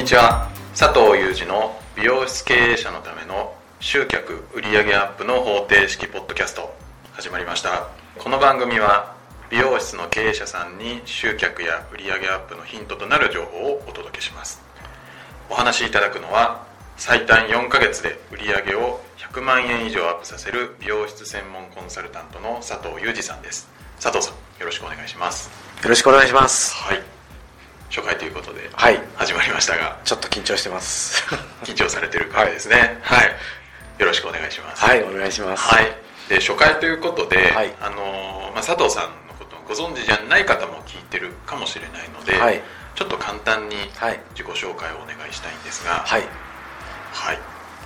[0.00, 0.48] にちは。
[0.74, 6.74] 佐藤裕二の美容室経営者のための集客売上アップの方程式ポッドキャスト
[7.12, 7.86] 始まりました。
[8.18, 9.14] この番組は
[9.50, 14.62] 美容室の経営者さんに集客や売上アップのヒントとなる情報をお届けします。
[15.50, 16.64] お話しいただくのは
[16.96, 23.68] 最短4ヶ月で売上を100万円以上アップさせる美容室専門コンサルタントの佐藤裕二さんです。
[24.00, 25.50] 佐藤さんよろしくお願いします。
[25.82, 26.74] よろしくお願いします。
[26.74, 27.02] はい。
[27.90, 28.70] 初回ということで。
[28.72, 28.96] はい。
[28.96, 29.09] 始
[29.60, 29.98] ましたが。
[30.04, 31.22] ちょっと緊張してます。
[31.64, 32.98] 緊張されてる回ですね。
[33.02, 33.28] はい、
[33.98, 34.82] よろしくお願いします。
[34.82, 35.62] はいお願いします。
[35.62, 35.94] はい。
[36.30, 37.74] で初回ということで、はい。
[37.80, 42.62] あのまあ、佐藤さんのことをご存知じゃない方も聞いてるかもしれないので、はい。
[42.94, 44.20] ちょっと簡単にはい。
[44.30, 46.02] 自己紹介をお願いしたいんですが。
[46.06, 46.22] はい。
[47.12, 47.38] はい。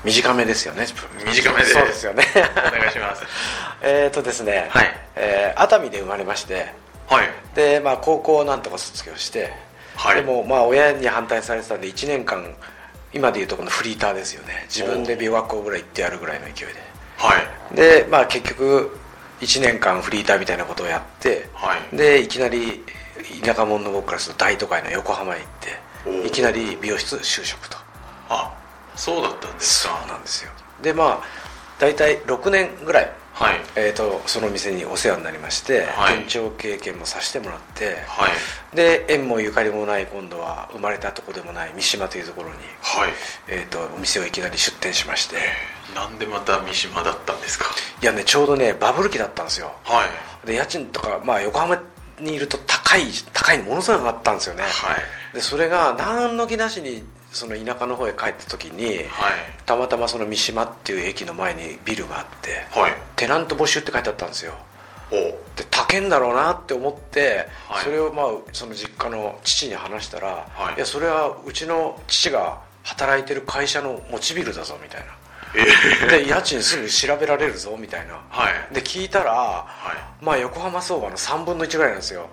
[0.04, 0.86] 短めですよね。
[1.24, 1.70] 短めで。
[1.70, 2.24] そうですよね。
[2.36, 3.24] お願いします。
[3.82, 5.00] えっとですね、はい。
[5.16, 6.72] えー熱海で生まれまして。
[7.08, 7.30] はい。
[7.54, 9.52] で、まあ、高校をなんとか卒業して、
[9.96, 10.16] はい。
[10.16, 12.54] でもまあ親に反対されてたんで1年間
[13.12, 14.66] 今でいうとこのフリーターですよね。
[14.68, 16.68] 自分で美容学校ぐらい行ってやるぐらいの勢い
[17.16, 17.34] は
[17.72, 17.74] い。
[17.74, 18.98] ででまあ結局
[19.40, 21.96] 1年間フリーターみたいなことをやってはい。
[21.96, 22.82] でいきなり
[23.42, 25.48] 田舎者の僕からすると大都会の横浜へ行っ
[26.22, 27.76] ていきなり美容室就職と。
[28.28, 28.52] あ
[28.96, 30.50] そうだったんですそうかなんですよ。
[30.82, 31.22] でまあ
[31.78, 33.60] 大体6年ぐらい、はい。
[33.76, 36.18] えー、とその店にお世話になりまして、はい。
[36.18, 38.76] 店長経験もさせてもらってはい。
[38.76, 43.10] で縁もゆかりもない今度は生まれたとこでもない三島というところに、はい。
[43.48, 45.36] えー、とお店をいきなり出店しまして。
[45.94, 47.66] なんでまた三島だったんですか？
[48.02, 49.72] いやねちょうどねバブル期だったんですよ。
[49.84, 50.04] は
[50.44, 50.46] い。
[50.46, 51.80] で家賃とか、まあ、横浜
[52.20, 55.34] にいると高い高いのものすごい上がったんですよね、はい。
[55.34, 59.06] でそれが何の気なしにその田舎の方へ帰った時にはい。
[59.66, 64.54] たまたまその三島っていう駅の前にビルがあってはいテナント募集って書いてあったんですよ。
[65.10, 65.14] お。
[65.56, 67.84] で高いんだろうなって思って、はい。
[67.84, 70.74] それをまあその実家の父に話したら、はい。
[70.76, 75.04] い、やそれはうちの父が働いてる会社の持ちビルだぞみたい
[75.56, 78.20] えなで家賃すぐ調べられるぞみたいな。
[78.28, 78.74] はい。
[78.74, 79.66] で聞いたらは
[80.20, 80.24] い。
[80.24, 82.28] まあ横浜相場の3分の1ぐらいなんですよ。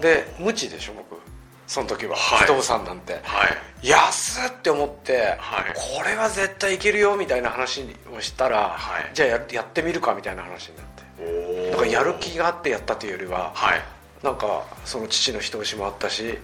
[0.00, 1.03] で無知でしょ僕
[1.66, 2.46] その時は、はい。
[2.46, 3.20] 不動産なんて。
[3.22, 3.46] は
[3.82, 3.88] い。
[3.88, 5.72] 安っって思って、はい。
[5.74, 9.10] これは絶対いけるよみたいな話をしたら、はい。
[9.14, 10.94] じゃあややってみるかみたいな話になって。
[11.70, 13.82] だからやる気があってやったというよりははい。
[14.22, 16.38] なんかその父の人押しもあったし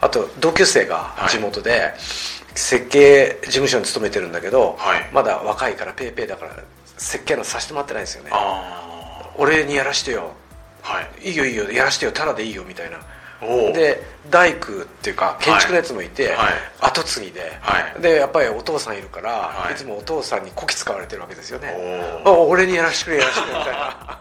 [0.00, 1.94] あと同級生が地元で
[2.54, 5.08] 設計事務所に勤めてるんだけど、はい。
[5.12, 6.56] まだ若いからペーペーだから
[6.96, 8.30] 設計のさせてもらってないんですよね。
[8.32, 10.32] あ俺にやらしてよ。
[10.82, 11.30] あはい。
[11.30, 12.98] いいよいいよやらしてよただでいいよみたいな
[13.40, 16.52] で大工っていうか建築のやつもいて、はい。
[16.80, 18.02] 後継ぎで、はい。
[18.02, 19.74] でやっぱりお父さんいるから、はい。
[19.74, 21.74] い、つもお父さんにこき使われてるわけですよね。
[22.26, 24.20] 俺にやらしてくれやらしてくれみたいな。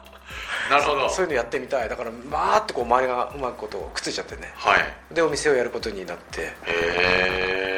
[0.69, 1.09] なるほど。
[1.09, 1.89] そういうのやってみたい。
[1.89, 4.51] だからまーってこう前がうまくことをくっついちゃってね。
[4.55, 5.13] はい。
[5.13, 6.53] でお店をやることになって。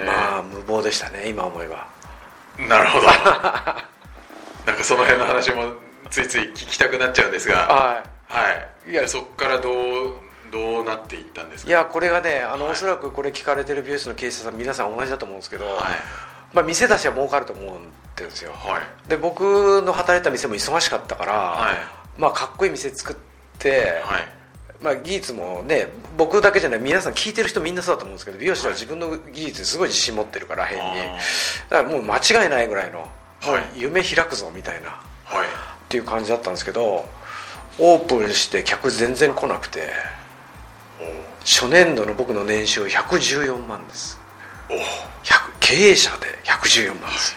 [0.05, 1.87] まあ無謀でしたね今思えば。
[2.57, 3.07] なるほど。
[4.65, 5.71] なんかその辺の話も
[6.09, 7.55] ついつい聞きたくなっちゃうんですが。
[7.55, 8.51] はは
[8.87, 8.91] い。
[8.91, 11.69] いやでそこからどうどうなっていったんですか？
[11.69, 15.75] いいやこれがねあの、はいおそらくこれ聞かれてる美容室の経営者さん皆さん同じだと思うんですけど、はい。
[16.53, 18.51] まあ、店出しは儲かると思うんですよ。
[18.53, 19.09] はい。
[19.09, 21.75] で僕の働いた店も忙しかったから、はい。
[22.19, 23.15] まあかっこいい店作っ
[23.59, 24.27] て、はい。
[24.81, 30.83] まあ、技術もね僕だけじゃない皆さん聞いてる人みんなそうだと思うんですけど美容師は自分の技術にすごい自信持ってるから変に。
[30.83, 31.17] あ
[31.69, 33.05] だからもう間違いないぐらいの、
[33.75, 34.93] 夢開くぞみたいなっ
[35.25, 35.47] はい。
[35.89, 37.05] ていう感じだったんですけど
[37.77, 39.89] オープンして客全然来なくて
[41.45, 44.19] 初年度の僕の年収114万です。
[44.69, 44.81] おお100
[45.59, 47.35] 経営者で114万です。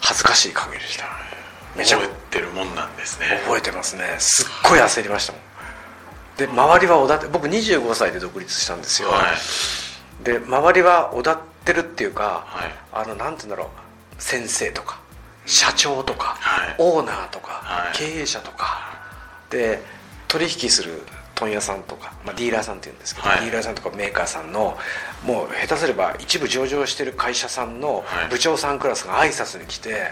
[0.00, 1.04] 恥ずかしい限りでした。
[1.76, 3.40] めちゃ覚くえてるもんなんですね。
[3.44, 4.16] 覚えてますね。
[4.18, 5.42] すっごい焦りましたもん。
[6.36, 10.24] で周りはおだて僕25歳で独立したんですよ、はい。
[10.24, 12.74] で周りはおだってるっていうか、はい。
[12.92, 14.22] あのなんて言うんだろう。
[14.22, 14.98] 先生とか
[15.46, 16.74] 社長とか、はい。
[16.78, 17.96] オーナーとか、はい。
[17.96, 18.96] 経営者とか。
[19.50, 19.82] で
[20.28, 21.02] 取引する
[21.36, 23.40] 問屋さんとか、まあ、ディーラーさんって言うんですけど、はい。
[23.42, 24.76] ディーラーさんとかメーカーさんの
[25.24, 28.28] もう下手すれば一部上場してる会社さんのはい。
[28.30, 30.10] 部長さんクラスが挨拶に来て、はい。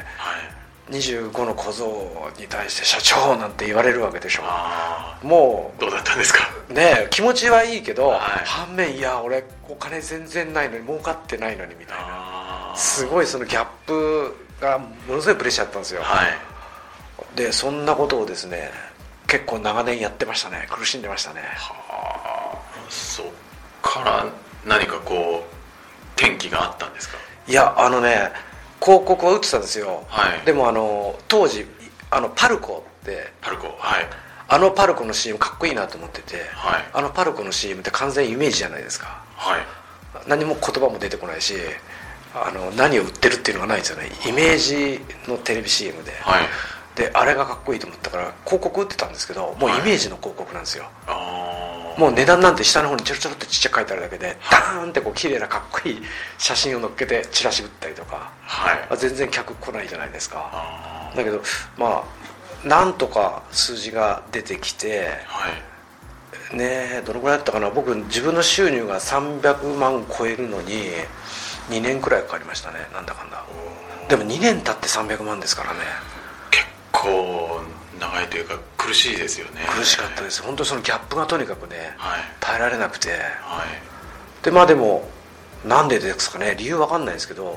[0.90, 4.42] 25の小僧に対して「社長」なんて言われるわけでしょ。
[4.44, 6.40] あもあどうだったんですか？
[6.68, 8.20] うね気持ちはいいけど、はい。
[8.44, 12.74] 反面いや俺お金全然ないのに儲かってないのにみたいな。
[12.76, 16.36] すごいそのギャップがものすごいプレッシャーだったんですよ、はい。
[17.34, 18.70] でそんなことをですね
[19.26, 20.66] 結構長年やってましたね。
[20.70, 21.40] 苦しんでましたね。
[21.56, 22.90] はあ。
[22.90, 23.26] そっ
[23.82, 24.26] から
[24.66, 27.16] 何かこう転機があったんですか？
[27.48, 28.30] いやあのね
[28.80, 30.46] 広告は打ってたんですよ、はい。
[30.46, 31.66] でもあの当時
[32.10, 34.08] あのパルコってパルコはい。
[34.46, 36.84] あのパルコの CM かっこいいなと思ってて、はい。
[36.92, 39.24] あのパルコの CM って完全イメージじゃないですか。
[39.34, 39.60] はい。
[40.28, 41.54] 何も言葉も出てこないし
[42.34, 44.10] あの何を売ってるっていうのがないんですよね。
[44.28, 46.44] イメージのテレビ CM で、はい
[46.96, 56.02] であれがかっこいいと思ったから広告売ってたんですけどもうイメージの広告なんですよ、ああもう値段なんて下の方にちょろちょろってちっちゃく書いてあるだけでダーンってこう綺麗なかっこいい
[56.38, 58.86] 写真を載っけてチラシ売ったりとかはい。
[58.90, 60.50] あ全然客来ないじゃないですか。
[60.52, 61.40] あだけど
[61.78, 62.04] ま
[62.64, 65.48] あなんとか数字が出てきてーは
[66.52, 66.56] い。
[66.56, 67.70] ねえどのぐらいだったかな？
[67.70, 70.90] 僕自分の収入が300万超えるのに
[71.70, 72.78] 2年くらいかかりましたね。
[72.92, 73.44] なんだかんだ。
[74.08, 75.78] でも2年経って300万ですからね。
[75.78, 76.23] 結
[77.04, 77.60] 構
[78.00, 79.60] 長いというか苦しいですよね。
[79.78, 80.42] 苦しかったです。
[80.42, 82.20] 本当そのギャップがとにかくねはい。
[82.40, 83.10] 耐えられなくて。
[83.10, 83.20] はい。
[84.44, 85.08] でまあでも
[85.64, 87.56] なんでですかね理由わかんないですけど、はい。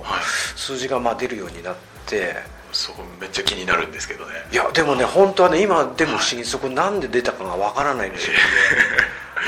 [0.56, 2.36] 数字がまあ出るようになって。
[2.74, 4.34] そこめっちゃ気になるんですけどね。
[4.52, 8.34] いやでもね本当はね今でも不思議、そこなんで出たかがわからないんですよ、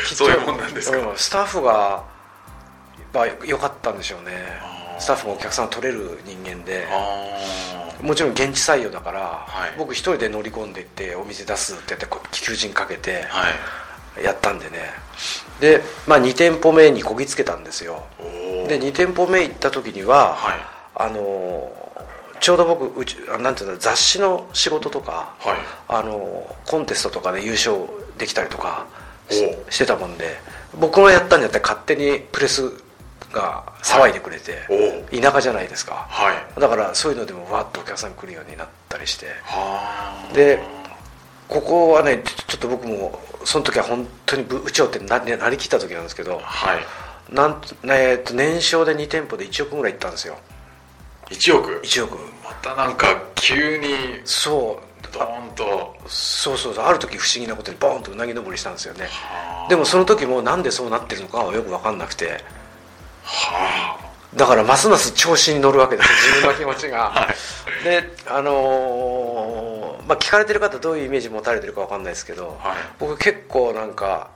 [0.08, 0.26] きっと。
[0.26, 0.98] そういうもんなんですか。
[0.98, 2.04] うんスタッフが
[3.14, 4.32] まあ良かったんでしょうね。
[5.00, 6.88] スタッフもお客さん取れる人間で。
[6.90, 9.74] あもちろん現地採用だから、はい。
[9.78, 13.26] 僕一人で乗り込んでいってお店出すってやって求人かけて
[14.24, 14.78] やったんでね。
[15.60, 18.06] で、まあ、2店舗目にこぎつけたんですよ。
[18.68, 20.60] で2店舗目行った時には、はい。
[20.96, 21.72] あの
[22.40, 25.58] ちょうど僕うちあなんていうんだ雑誌の仕事とか、はい。
[25.88, 27.76] あのコンテストとかで優勝
[28.18, 28.86] できたりとか
[29.30, 30.38] しおしてたもんで
[30.80, 32.72] 僕がやったんじゃなくて勝手にプレス
[33.32, 34.66] が騒いでくれて、
[35.12, 36.08] お田舎じゃないですか。
[36.10, 36.60] はい。
[36.60, 39.28] だからそういうのでもわっとお客さん来るようになったりして。
[39.44, 40.34] はあ。
[40.34, 40.60] で
[41.48, 46.80] ここはねちょっと僕もその時は本当に部長ってななりきった時なんですけどはい。
[47.34, 50.38] なんと、えーと年商で2店舗で1億ぐらいいったんですよ。
[51.30, 52.18] 1億？1億。
[52.44, 53.88] またなんか急に
[54.26, 54.90] そう。
[55.12, 55.96] ドーンと。
[56.08, 56.86] そうそうそう。
[56.86, 59.06] ある時不思議なことにボーンとうなぎ登りしたんですよね。
[59.06, 59.70] はあ。
[59.70, 62.44] でもその時もなんでそうなってるのかはよく分かんなくて
[63.30, 64.00] は
[64.36, 67.30] だからますます調子に乗るわけです自分の気持ちが、 は
[67.82, 67.84] い。
[67.84, 72.78] であのーまあ聞かれてる方どういうイメージ持たれてるか分かんないですけど、はい。
[72.98, 74.30] 僕結構なんか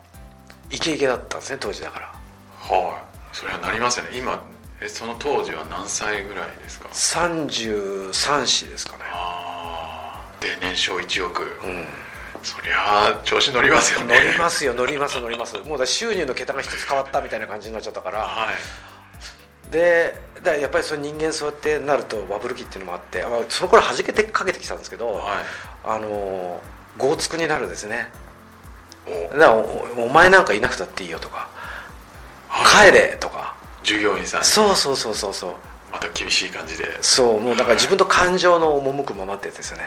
[0.69, 2.11] イケイケだったんですね当時だから。
[2.59, 3.01] は
[3.33, 3.35] い。
[3.35, 4.17] それはなりますよね。
[4.17, 4.39] 今
[4.81, 9.03] えその当時は何歳ぐらいですか？33歳ですかね。
[9.11, 11.87] ああで年商1億、うん
[12.43, 14.15] そりゃあ調子乗りますよね。
[14.15, 15.57] 乗りますよ乗ります乗ります。
[15.59, 18.19] もうだ収入の桁が一つ変わったみたいな感じになっちゃったから。
[18.19, 19.71] はい。
[19.71, 20.13] で
[20.43, 25.23] だやっぱりその人間そうやってなるとバブル期っていうのもあって、まあ、その頃弾けてかけてきたんですけど、はい。
[25.85, 26.61] あの
[26.97, 28.09] 豪つくになるんですね。
[29.07, 29.11] お。
[29.11, 31.47] だからおお前なんかいなくたっていいよとか。
[32.49, 32.91] はい。
[32.91, 33.55] 帰れとか。
[33.83, 34.45] 従業員さんに。
[34.45, 35.53] そうそうそうそうそう。
[35.91, 36.97] また厳しい感じで。
[37.01, 39.83] そうもうだから自分と感情の赴くままってやつですよね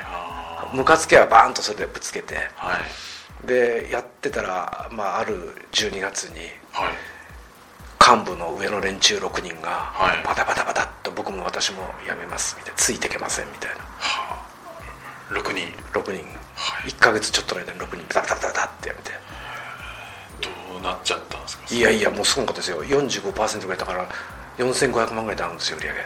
[0.72, 2.36] あムカつけはバーンとそれでぶつけて。
[2.58, 3.46] あはい。
[3.46, 6.40] でやってたら、まあ、ある12月に
[6.72, 6.92] はい。
[8.18, 10.22] 幹部の上の連中6人がはい。
[10.24, 12.76] バタバタバタっと僕も私も辞めますみたいな。
[12.78, 13.76] ついてけませんみたいな。
[13.98, 14.34] は
[15.30, 15.34] あ。
[15.34, 15.66] 6人。
[15.92, 16.24] 6人、
[16.86, 19.10] 1か月ちょっとの間に6人バタバタバタってやめて。
[20.40, 21.74] どうなっちゃったんですか？
[21.74, 22.84] いやいやもうすごかったですよ。
[22.84, 24.08] 45%ぐらいだから
[24.58, 26.00] 4500万ぐらいダウンですよ売り上げ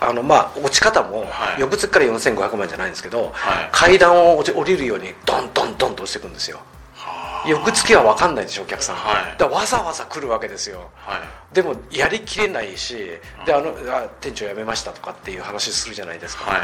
[0.00, 1.60] あのまあ落ち方もはい。
[1.60, 3.68] 翌月から4500万じゃないんですけど、はい。
[3.72, 6.58] 階段を落ち降りるようにドンドンドンと落ちていくんですよ。
[6.94, 7.48] はあ。
[7.48, 9.38] 翌月は分かんないでしょお客さん、はい。
[9.38, 10.90] だわざわざ来るわけですよ。
[10.96, 11.54] はい。
[11.54, 12.96] でもやりきれないし
[13.44, 16.58] であのあ店長辞めましたとかっていう話するじゃないですか、は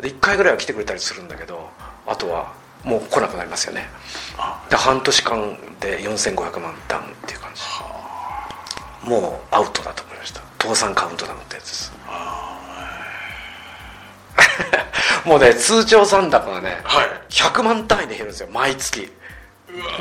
[0.00, 0.02] い。
[0.02, 1.68] で1回ぐらいは来てくれたりするんだけど
[2.06, 2.52] あとは
[2.84, 3.88] もう来なくなりますよね。
[4.38, 4.64] あ。
[4.70, 7.62] で半年間で4500万ダウンっていう感じ。
[9.10, 10.40] もうアウトだと思いました。
[10.60, 11.92] 倒産カウントダウンってやつです
[15.24, 17.08] もうね通帳残高がねはい。
[17.30, 19.12] 100万単位で減るんですよ毎月。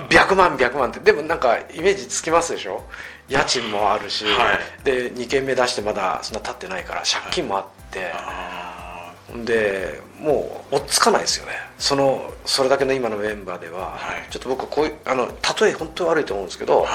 [0.09, 0.99] 100万100万って。
[0.99, 2.83] でもなんかイメージつきますでしょ？
[3.27, 9.11] 家賃もあるし、はで2軒目出してまだそんな経ってないから借金もあって、あ
[9.43, 11.53] でもう追っつかないですよね。
[11.79, 14.31] そのそれだけの今のメンバーでは、はい。
[14.31, 15.25] ちょっと僕こういうあの
[15.59, 16.87] 例え本当に悪いと思うんですけど、はい。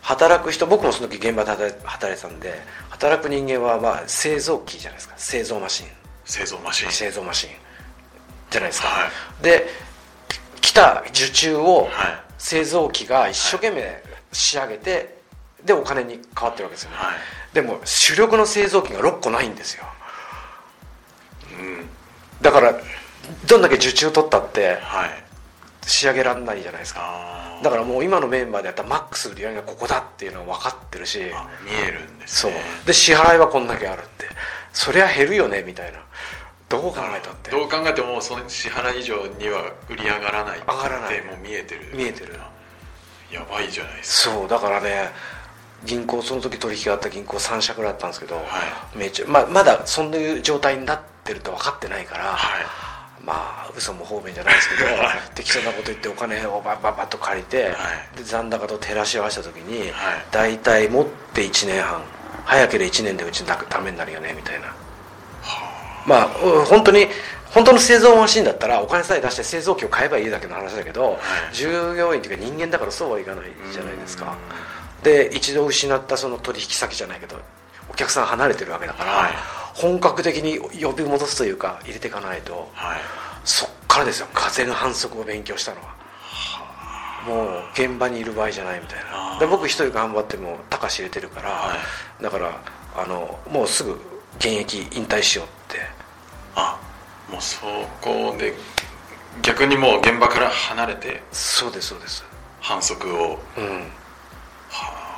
[0.00, 2.58] 働く人僕もその時現場で働い働いてたんで
[2.88, 5.14] 働く人間はまあ製造機じゃないですか。
[5.18, 5.86] 製造マシン
[6.26, 6.90] 製造マシン。
[6.90, 7.50] 製造マシン。
[8.50, 9.10] じゃないですか、は
[9.42, 9.66] で
[10.60, 12.26] 来た受注をはい。
[12.38, 15.16] 製造機が一生懸命仕上げて
[15.64, 17.16] でお金に変わってるわけですよね、はい。
[17.54, 19.84] でも主力の製造機が6個ないんですよ。
[21.58, 21.88] うん。
[22.42, 22.74] だから
[23.46, 25.24] どんだけ受注取ったってはい。
[25.86, 27.00] 仕上げられないじゃないですか。
[27.02, 31.18] あだからもう今のメンバーでやったらマックス売り上げがここだっていうのは分かってるし。
[31.18, 31.24] 見
[31.72, 32.50] えるんですそう。
[32.50, 34.26] ねで支払いはこんだけあるって。
[34.72, 36.00] そりゃ減るよねみたいな
[36.68, 37.50] どう考えたって？
[37.50, 41.18] どう考えてもその支払い以上には売り上がらない上がらない。
[41.18, 41.90] ってもう見えてる。
[41.94, 42.34] 見えてる。
[43.30, 45.10] やばいじゃないですそうだからね
[45.84, 48.42] 銀行その時取引があった銀行3社ぐらいあったんですけど、は
[48.94, 52.64] めっちゃままだそんな状態になってると分かってないから、はい。
[53.24, 53.32] ま
[53.66, 55.20] あ嘘も方便じゃないですけど はい。
[55.34, 57.74] 適当なこと言ってお金をバッバッバッと借りて、はい。
[58.16, 60.24] で残高と照らし合わせた時に、はい。
[60.30, 62.02] 大体持って1年半
[62.44, 64.72] 早ければ1年でうちのためになるよねみたいな
[66.06, 67.08] まあうん本当に
[67.52, 71.18] 本当の製造マシンだったらお金さえ出して製造機を買えばいいだけの話だけど、
[71.52, 74.36] 従業員というか人間だからそうはいかないじゃないですか。
[75.02, 77.36] で一度失ったその取引先じゃないけど
[77.88, 79.32] お客さん離れてるわけだから、はい。
[79.74, 83.00] 本格的に呼び戻すというか入れていかないとはい。
[83.44, 84.26] そっからですよ。
[84.34, 85.96] 風の反則を勉強したのは。
[87.26, 89.38] もう現場にいる場合じゃないみたいな。
[89.38, 91.76] で僕一人頑張っても高し入れてるから、は
[92.20, 92.60] だから
[92.96, 93.92] あのもうすぐ
[94.38, 95.46] 現役引退しよう
[96.56, 96.80] あ
[97.30, 97.60] もうそ
[98.00, 98.54] こで
[99.42, 102.24] 逆にもう現場から離れてそうですそうです。
[102.60, 103.38] 反則を。
[103.56, 103.84] うん。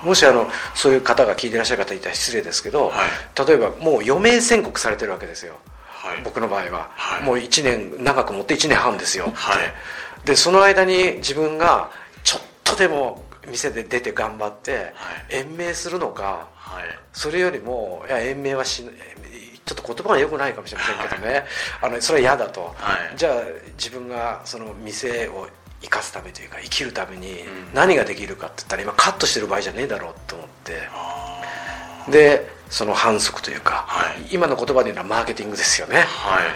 [0.04, 3.48] もしあのそういう方が聞いてらっしゃる方いたら失礼ですけど、はい。
[3.48, 5.54] 例えばもう余命宣告されてるわけですよ。
[5.86, 6.22] はい。
[6.22, 7.22] 僕の場合は、はい。
[7.24, 9.26] もう1年長く持って1年半ですよ。
[9.28, 10.26] って、はい。
[10.26, 11.90] でその間に自分が
[12.22, 14.92] ちょっとでも店で出て頑張って、
[15.30, 16.84] 延命するのかはい。
[17.12, 18.84] それよりもいや延命はし
[19.68, 21.44] ちょっと言葉が良くないかもしれませんけどね、
[21.82, 23.16] あのそれは嫌だと、はい。
[23.16, 23.34] じゃあ
[23.76, 25.46] 自分がその店を
[25.82, 27.36] 生かすためというか生きるためにん。
[27.74, 30.88] 何ができるかって言ったら今カットしてる場合じゃねえだろうと思って。
[30.90, 31.42] あ
[32.10, 34.28] でその反則というか、はい。
[34.30, 35.98] 今の言葉で言うのはマーケティングですよね。
[35.98, 36.48] ーはい。
[36.48, 36.50] っ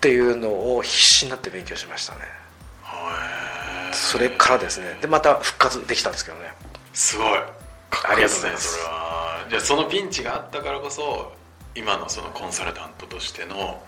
[0.00, 2.20] ていうのを必死になって勉強しましたね。
[2.82, 2.96] は
[3.90, 4.96] いそれからですね。
[5.00, 6.52] でまた復活できたんですけどね。
[6.94, 7.26] すごい。
[7.28, 8.78] ありがとうございます。
[9.50, 11.32] じゃあそのピンチがあったからこそ
[11.74, 13.82] 今のそのコンサルタントとしての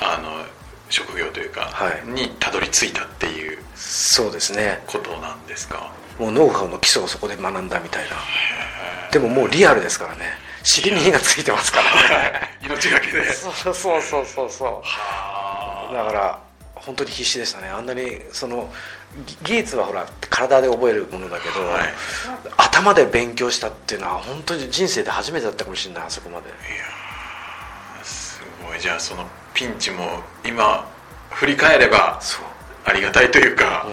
[0.00, 0.44] あの
[0.90, 2.08] 職業というか、はい。
[2.08, 4.82] にたどり着いたっていうそうですね。
[4.86, 5.92] ことなんですか？
[6.18, 8.16] もうノウハウの基礎をそこで学んだみたいな。
[9.10, 10.26] でももうリアルですからね。
[10.64, 12.40] 尻に火がついてますからね。
[12.62, 16.38] 命がけで そうそうそうそうそはうだから
[16.74, 17.68] 本当に必死でしたね。
[17.68, 18.72] あんなにその
[19.26, 21.94] ぎ技術はほら体で覚えるものだけど、はい。
[22.58, 26.46] 頭で勉強したっていうのは本当に人生で初めてだったかもしれないあそこまで。
[26.50, 26.52] あ
[28.62, 28.80] すごい。
[28.80, 30.86] じゃあそのピンチも今
[31.30, 32.20] 振り返れば
[32.84, 33.86] ありがたいというか、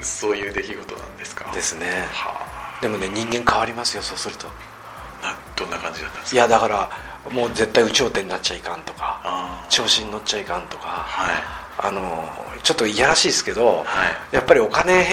[0.00, 1.50] うそういう出来事なんですか？
[1.50, 1.86] ん、ですね。
[2.12, 4.46] はでもね人間変わりますよそうすると。
[5.22, 6.36] あなどんな感じだったんですか？
[6.36, 6.90] いやだから
[7.32, 11.34] もう絶対有頂天になっちゃいかんとか調子に乗っちゃいかんとかはい。
[11.80, 12.28] あの
[12.62, 13.84] ちょっといやらしいですけど、は
[14.32, 14.34] い。
[14.34, 15.04] やっぱりお金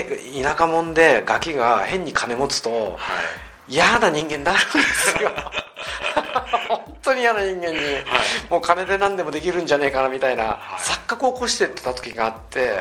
[0.41, 3.21] 田舎者でガキが変に金持つとは
[3.67, 3.73] い。
[3.73, 5.31] 嫌な人間になるんですよ。
[6.69, 7.79] 本 当に嫌な人間に、
[8.49, 10.47] もう金で何でもできるんじゃねえかなみたいな、い。
[10.79, 12.79] 錯覚を起こしてた時があって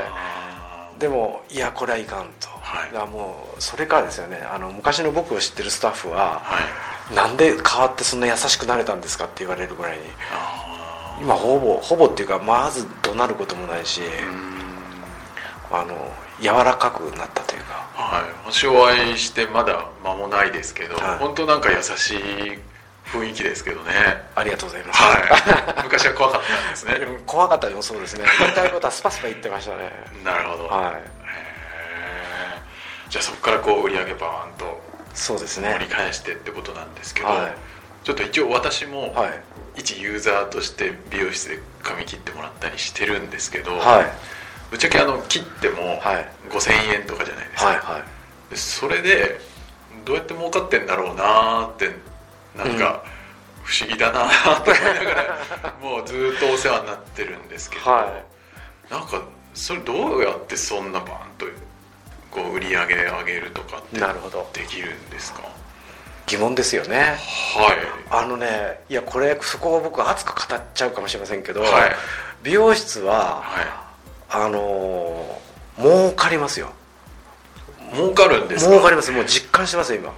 [0.99, 2.93] でもいやこれはいかんと、はい。
[2.93, 4.37] だもうそれからですよね。
[4.37, 6.59] あの昔の僕を知ってるスタッフは、は
[7.11, 7.15] い。
[7.15, 14.01] なんで変わってそんな優しくなれたんですかって言われるぐらいにあ今ほぼほぼっていうかまず怒鳴ることもないし、
[15.71, 17.73] あの柔らかくなったというか。
[17.93, 18.51] はい。
[18.51, 21.17] 私お会いしてまだ間もないですけど、はい。
[21.19, 22.59] 本当なんか優しい
[23.15, 23.91] 雰囲気ですけどね。
[24.35, 25.83] ありがとうございます、はい。
[25.83, 26.99] 昔は怖かったんですね。
[27.25, 28.25] 怖かったでもそうですね。
[28.39, 29.91] 言いたいことはスパスパ言ってましたね。
[30.23, 31.25] なるほど、はい。
[33.09, 34.81] じゃあそこからこう売り上げバーンと
[35.13, 37.55] そうです盛りね返してってことなんですけど、はい。
[38.03, 39.41] ちょっと一応私もはい。
[39.77, 44.11] 一ユーザーとして美容室で髪切ってもらったりしてるんですけど、はい。
[44.71, 46.29] ぶっちゃけあの切ってもはい。
[46.49, 48.51] 5000円とかじゃないですか、はいはい。
[48.51, 49.39] でそれで
[50.05, 51.91] どうやって儲かってんだろうなーって
[52.57, 53.03] なんか
[53.63, 58.21] 不思議だなーって思いながらもうずっとお世話になってるんですけど、は
[58.89, 61.45] なんかそれどうやってそんなバーンと
[62.31, 64.49] こう売り上げ上げるとかってなるほど。
[64.53, 65.41] できるんですか？
[66.27, 66.97] 疑問ですよね。
[66.97, 67.17] はい。
[68.09, 71.71] あのねいやこれそこを僕熱く語っちゃうかもしれませんけど、はい。
[72.43, 73.93] 美容室はは
[74.29, 76.71] あのー儲かりますよ。
[77.91, 78.71] い儲かるんですか？
[78.71, 79.11] 儲かります。
[79.11, 80.13] もう実感してますよ今。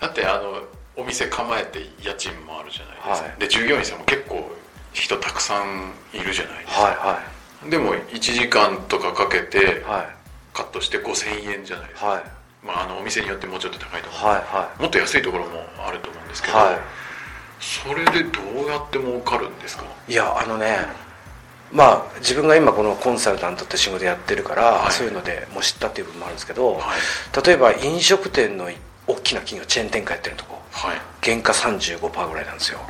[0.00, 0.62] だってあの
[0.96, 3.40] お店構えて家賃もあるじゃないですか、はい。
[3.40, 4.50] で従業員さんも結構
[4.92, 7.32] 人たくさんいるじゃないですか、はいは
[7.70, 9.84] でも1時間とかかけて
[10.52, 12.22] カットして5000円じゃないですか、はい。
[12.64, 16.78] まあ、あのお店によってもうちょっと高いと思う、はいはもっと安いところもあると思うんですけど、は
[17.60, 19.84] それでどうやって儲かるんですか？
[20.08, 20.78] いいやあのね
[21.72, 24.92] まあ自分が今このコンサルタントって仕事やってるから、はい。
[24.92, 27.46] そういうのでもう知ったっていう部分もあるんですけど、はい。
[27.46, 28.68] 例えば飲食店の
[29.06, 31.00] 大きな企業チェーン展開やってるとこはい。
[31.22, 32.80] 原価35%ぐらいなんですよ。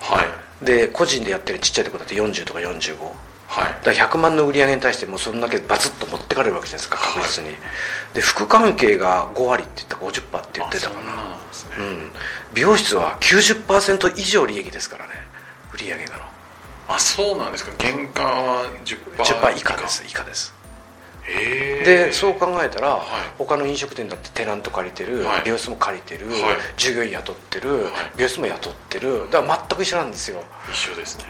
[0.00, 0.64] はい。
[0.64, 2.96] で個人でやってるちっちゃいとこだって40とか45
[3.48, 3.84] はい。
[3.84, 7.56] だから100万の売り上げに対してもうそんだけバツッと持ってかれるわけじゃないですか確実に、
[8.14, 11.10] で副関係が5割って言ったか50%って言ってたかな。
[11.10, 12.10] ななんですね、うん。
[12.54, 15.12] 美容室は90%以上利益ですからね
[15.74, 16.18] 売り上げが。
[16.18, 16.24] の
[16.88, 17.72] あそうなんですか。
[17.78, 20.54] 原価は 10%, 10%以下です以下です
[21.84, 23.00] でそう考えたら、はい。
[23.38, 25.42] 他の飲食店だってテナント借りてる、はい。
[25.44, 26.38] 美容室も借りてる、はい。
[26.76, 27.92] 従業員雇ってる、はい。
[28.16, 30.42] 美容室も雇ってるだから全く一緒なんですよ。
[30.70, 31.24] 一緒ですね。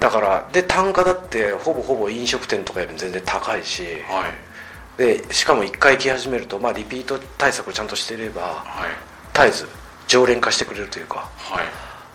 [0.00, 4.98] だからで単価だってほぼほぼ飲食店とかよりも全然高いしはい。
[4.98, 8.90] でしかも1回来始めると、まあ、リピート対策をちゃんとしていればはい。
[9.34, 9.68] 絶えず
[10.08, 11.28] 常連化してくれるというか。
[11.36, 11.66] はい。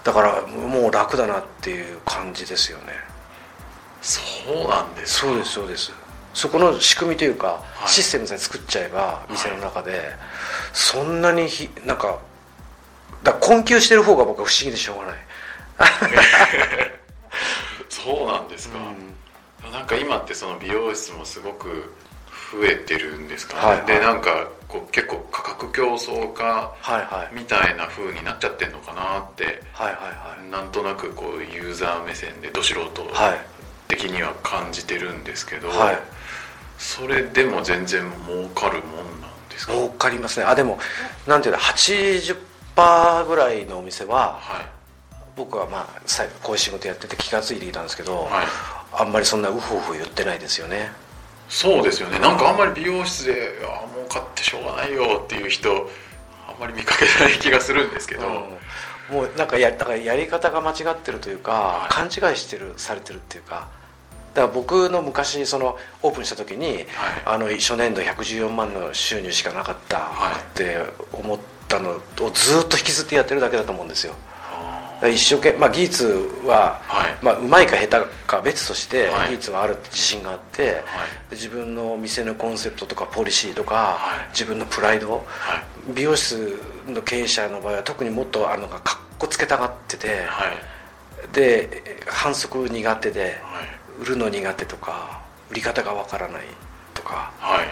[0.03, 2.85] だからもう楽だなっていう感じですよね。
[4.01, 4.21] そ
[4.53, 5.27] うなんですか。
[5.27, 6.04] そうですそうです
[6.35, 7.89] そこの仕組みというか、はい。
[7.89, 10.11] システムさえ作っちゃえば店の中で、
[10.73, 12.19] そんなにひなんか
[13.23, 15.15] だ困窮してる方が僕は不思議でしょうがない。
[17.89, 18.77] そうなんですか、
[19.71, 21.93] なんか今ってその美容室もすごく
[22.51, 23.85] 増えてるんですかね、はいはい。
[23.87, 27.35] でなんかこう結構価格競争化はいはい。
[27.35, 33.39] みたいな風になっちゃってんのかなってはいはいなんとなくこうユーザー目線でど素人はいはい。
[33.87, 35.99] 的には感じてるんですけど、はい
[36.77, 39.73] それでも全然儲かるもんなんですか？
[39.73, 40.45] 儲かりますね。
[40.45, 40.79] あでも
[41.27, 44.65] なんていうの80%ぐらいのお店ははい。
[45.35, 48.45] 僕はまあさこういう仕事やってて気が付いていたんですけど、はい。
[48.93, 50.91] あんまりそんなウフウフ言ってないですよね。
[51.49, 52.19] そうですよね。
[52.19, 55.89] なんかあんまり美容室で「ああ儲かってしょうがないよ」っていう人
[56.47, 59.15] あんまり見かけない気がするんですけど、うん。
[59.15, 61.93] もうなんかやだからやり方が間違ってるというか、はい。
[61.93, 63.67] 勘違いしてるされてるっていうか
[64.35, 66.85] だから僕の昔そのオープンした時に、
[67.25, 70.77] あの初年度114万の収入しかなかったはいって
[71.13, 71.39] 思っ
[71.69, 72.01] たのを
[72.33, 74.13] ずっと引きずってやってるだけだと思うんですよ。
[75.03, 77.17] 一生懸命、まあ、技術は、はい。
[77.21, 79.29] まあ、うまいか下手か別としてはい。
[79.29, 80.83] 技術はある自信があって、で
[81.31, 84.29] 自分の店のコンセプトとかポリシーとか、はい。
[84.31, 85.23] 自分のプライドはい。
[85.93, 88.81] 美容室の経営者の場合は特にもっとあのかっ
[89.17, 90.75] こつけたがってて、はい。
[91.33, 96.41] で反則苦手ではい売るの苦手とか売り方がわからない
[96.93, 97.31] とか。
[97.39, 97.67] はい。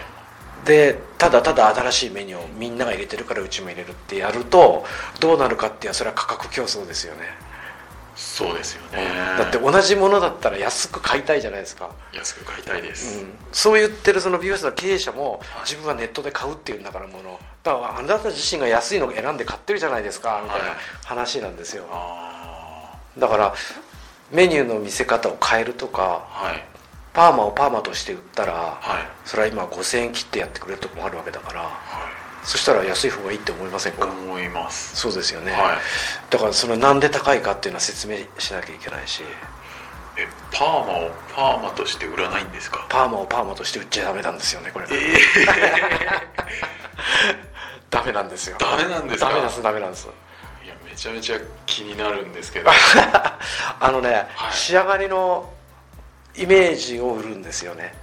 [0.66, 4.84] でただただ新しいメニューをみんなが入れてるからうちも入れるってやると
[5.20, 7.20] どうなるかっていうのはそれは価格競争ですよね。
[8.16, 9.08] そうですよね。
[9.38, 17.40] だって同じものだったら安く買いたいじゃないですか、安く買いたいです、うん、そう言ってるその美容室の経営者もはい自分はネットで買うっていうんだからもの。
[17.64, 20.76] だからあなた自身が安いのを選んで買ってるじゃないですかみたいなはい。
[21.04, 21.84] 話なんですよ。
[21.90, 23.54] あだから
[24.30, 26.64] メニューの見せ方を変えるとかあはい。
[27.12, 29.28] パーマをパーマとして売ったらはい。
[29.28, 31.70] それは今5000円切ってやってくれるとこもあるわけだからは
[32.42, 34.06] そしたら安い方がいいって思いませんいか？
[34.06, 34.96] 思います。
[34.96, 35.78] そうですよね、はい。
[36.30, 39.22] だからそのなんで高いかっていうのは説明しなきゃいけないし。
[40.16, 42.86] えパーマをパーマとして売らないんですか？
[42.88, 44.86] パーマをパーマとして売っちゃダメなんですよねこれ。
[44.90, 45.16] ええ
[47.90, 48.56] ダメなんですよ。
[48.58, 49.28] ダメなんですか？
[49.30, 50.08] ダメですダメなんです
[50.94, 52.70] めちゃめちゃ気になるんですけど。
[53.80, 54.52] あのね、はい。
[54.52, 55.52] 仕上がりの
[56.36, 57.94] イメージを売るんですよね。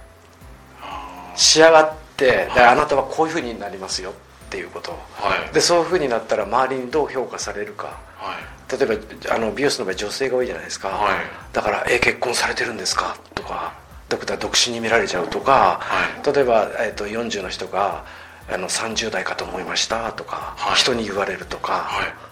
[0.82, 4.12] あ仕上がって、であなたはこういうふうになりますよっ
[4.50, 5.54] ていうことーはい。
[5.54, 7.96] でそういうふうになったら周りにどう評価されるか。
[8.18, 8.78] はい。
[8.78, 11.14] 例えばあの美容室の場合女性が多いじゃないですか、はい。
[11.54, 13.72] だから「え結婚されてるんですか?」とか
[14.10, 18.04] ドクター独身に見られちゃうとか、は例えば、えー、と40の人が
[18.52, 20.12] あの30代かと思いました。
[20.12, 20.74] とか、はい。
[20.76, 22.31] 人に言われるとか、はい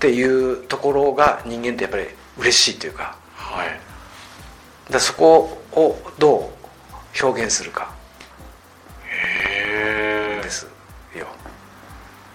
[0.00, 2.04] っていうところが人間ってやっぱり
[2.38, 3.18] 嬉しいというか。
[3.34, 4.90] はい。
[4.90, 6.50] でそこをど
[7.20, 7.92] う表現するか。
[10.42, 10.66] です
[11.14, 11.26] よ。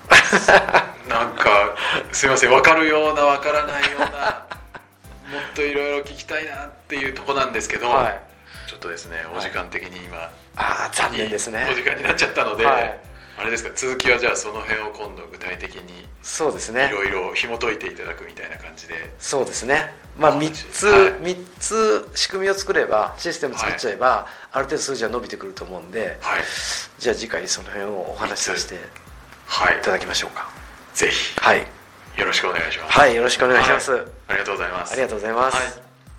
[1.10, 1.75] なんか
[2.12, 4.06] すいません分かるような分からないような
[5.34, 8.21] もっといろいろ聞きたいなっていうとこなんですけど、はい。
[8.69, 11.65] ちょっとですねお時間的に今、ああ残念ですね。
[11.65, 12.99] いいお時間になっちゃったので、はい
[13.37, 16.87] あれですか続きはじゃあその辺を今度具体的にそうですね。
[16.87, 19.13] いろいろ紐解いていただくみたいな感じで。
[19.19, 19.93] そうですね。
[20.17, 21.13] まあ3つ、はい。
[21.21, 26.43] 三つ仕組みを作ればシステム作っちゃえば、ある程度数字は伸びてくると思うんではい。
[26.97, 28.77] じゃあ次回その辺をお話しさせてい
[29.45, 29.81] はい。
[29.81, 30.49] ただきましょうか。
[30.93, 31.39] ぜひ。
[31.39, 31.67] はい。
[32.17, 32.97] よろしくお願いします。
[32.97, 34.01] はいよろしくお願いします、はい。
[34.29, 34.93] ありがとうございます。
[34.93, 35.57] ありがとうございます。
[35.57, 35.65] はい、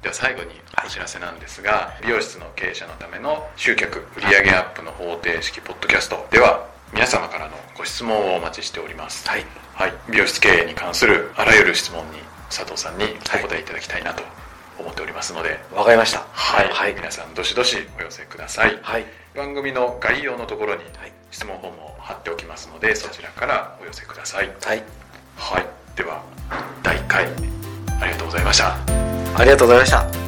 [0.03, 9.29] では最後にお知らせなんですが、美容室の経営者のための集客売上アップの方程式ポッドキャストでは皆様からのご質問をお待ちしております。
[9.29, 9.45] はい。
[9.75, 12.19] はい、美容室経営に関するあらゆる質問に
[12.49, 14.23] 佐藤さんにお答えいただきたいなと
[14.79, 16.25] 思っておりますので、わかりました。
[16.33, 16.69] はい。
[16.71, 16.95] はい。
[16.95, 19.05] 皆さんどしどしお寄せください、はい。
[19.35, 21.13] 番組の概要のところにはい。
[21.31, 24.49] 質問フォームを貼っておきますのでそちらからお寄せください。
[24.63, 24.83] はい。
[25.37, 25.67] はい。
[25.97, 26.23] では
[26.83, 27.27] 第1回
[28.01, 28.77] ありがとうございました。
[29.39, 30.26] ありがとうございました